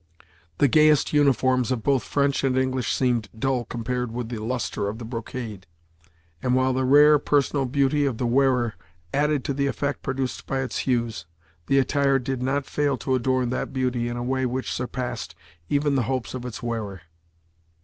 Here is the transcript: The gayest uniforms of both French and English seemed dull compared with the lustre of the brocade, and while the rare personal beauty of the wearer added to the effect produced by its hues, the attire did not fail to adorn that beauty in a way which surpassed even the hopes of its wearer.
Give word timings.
The 0.57 0.67
gayest 0.67 1.13
uniforms 1.13 1.71
of 1.71 1.83
both 1.83 2.01
French 2.01 2.43
and 2.43 2.57
English 2.57 2.91
seemed 2.91 3.29
dull 3.37 3.65
compared 3.65 4.11
with 4.11 4.29
the 4.29 4.39
lustre 4.39 4.87
of 4.87 4.97
the 4.97 5.05
brocade, 5.05 5.67
and 6.41 6.55
while 6.55 6.73
the 6.73 6.85
rare 6.85 7.19
personal 7.19 7.65
beauty 7.67 8.07
of 8.07 8.17
the 8.17 8.25
wearer 8.25 8.73
added 9.13 9.43
to 9.45 9.53
the 9.53 9.67
effect 9.67 10.01
produced 10.01 10.47
by 10.47 10.61
its 10.61 10.79
hues, 10.89 11.27
the 11.67 11.77
attire 11.77 12.17
did 12.17 12.41
not 12.41 12.65
fail 12.65 12.97
to 12.97 13.13
adorn 13.13 13.51
that 13.51 13.73
beauty 13.73 14.07
in 14.07 14.17
a 14.17 14.23
way 14.23 14.43
which 14.43 14.73
surpassed 14.73 15.35
even 15.69 15.93
the 15.93 16.01
hopes 16.09 16.33
of 16.33 16.45
its 16.47 16.63
wearer. 16.63 17.01